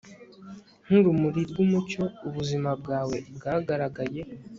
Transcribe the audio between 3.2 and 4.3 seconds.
bwagaragaye